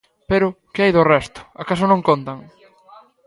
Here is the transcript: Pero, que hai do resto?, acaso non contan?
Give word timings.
Pero, 0.29 0.47
que 0.73 0.83
hai 0.83 0.91
do 0.97 1.07
resto?, 1.13 1.39
acaso 1.61 1.85
non 1.87 2.05
contan? 2.09 2.37